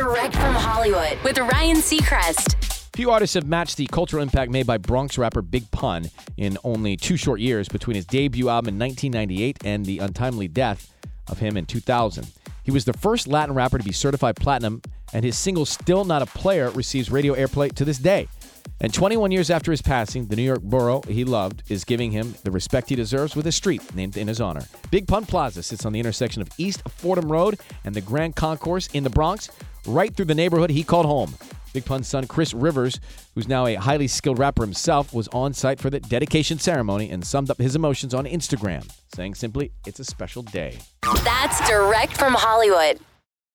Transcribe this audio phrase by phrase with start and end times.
[0.00, 2.54] Direct from Hollywood with Ryan Seacrest.
[2.96, 6.96] Few artists have matched the cultural impact made by Bronx rapper Big Pun in only
[6.96, 10.94] two short years between his debut album in 1998 and the untimely death
[11.28, 12.26] of him in 2000.
[12.62, 14.80] He was the first Latin rapper to be certified platinum,
[15.12, 18.26] and his single Still Not a Player receives radio airplay to this day.
[18.80, 22.34] And 21 years after his passing, the New York borough he loved is giving him
[22.44, 24.64] the respect he deserves with a street named in his honor.
[24.90, 28.86] Big Pun Plaza sits on the intersection of East Fordham Road and the Grand Concourse
[28.94, 29.50] in the Bronx,
[29.86, 31.34] right through the neighborhood he called home.
[31.72, 32.98] Big Pun's son, Chris Rivers,
[33.34, 37.24] who's now a highly skilled rapper himself, was on site for the dedication ceremony and
[37.24, 40.78] summed up his emotions on Instagram, saying simply, It's a special day.
[41.22, 42.98] That's direct from Hollywood.